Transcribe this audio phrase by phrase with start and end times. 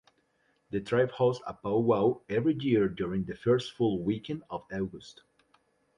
[0.71, 5.21] The tribe hosts a pow-wow every year during the first full weekend of August.